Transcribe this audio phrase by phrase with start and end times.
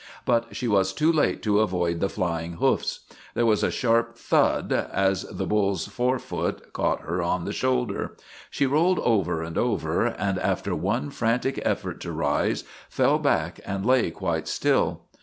[0.25, 3.01] But she was too late to avoid the flying hoofs.
[3.35, 8.17] There was a sharp thud as the bull's forefoot caught her in the shoulder.
[8.49, 13.85] She rolled over and over and, after one frantic effort to rise, fell back and
[13.85, 15.01] lay quite still.